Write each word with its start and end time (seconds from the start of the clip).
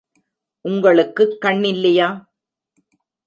உங்களுக்குக் 0.65 1.35
கண் 1.39 1.63
இல்லையா? 1.63 2.09